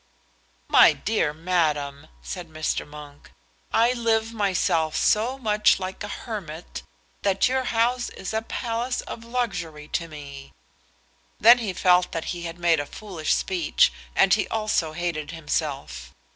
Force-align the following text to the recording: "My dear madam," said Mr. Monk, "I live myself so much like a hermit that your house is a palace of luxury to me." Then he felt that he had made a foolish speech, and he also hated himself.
"My 0.67 0.93
dear 0.93 1.31
madam," 1.31 2.07
said 2.23 2.49
Mr. 2.49 2.87
Monk, 2.87 3.31
"I 3.71 3.93
live 3.93 4.33
myself 4.33 4.95
so 4.95 5.37
much 5.37 5.79
like 5.79 6.03
a 6.03 6.07
hermit 6.07 6.81
that 7.21 7.47
your 7.47 7.65
house 7.65 8.09
is 8.09 8.33
a 8.33 8.41
palace 8.41 9.01
of 9.01 9.23
luxury 9.23 9.87
to 9.89 10.07
me." 10.07 10.53
Then 11.39 11.59
he 11.59 11.71
felt 11.73 12.13
that 12.13 12.25
he 12.33 12.45
had 12.45 12.57
made 12.57 12.79
a 12.79 12.87
foolish 12.87 13.35
speech, 13.35 13.93
and 14.15 14.33
he 14.33 14.47
also 14.47 14.93
hated 14.93 15.29
himself. 15.29 16.15